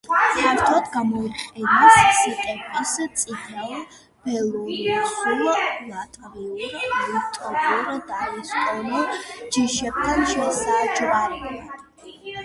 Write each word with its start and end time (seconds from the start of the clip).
ფართოდ 0.09 0.85
გამოიყენეს 0.93 2.21
სტეპის 2.29 2.93
წითელ, 3.23 3.83
ბელორუსულ, 4.29 5.45
ლატვიურ, 5.91 6.65
ლიტვურ 7.11 8.01
და 8.09 8.23
ესტონურ 8.41 9.15
ჯიშებთან 9.53 10.27
შესაჯვარებლად. 10.35 11.81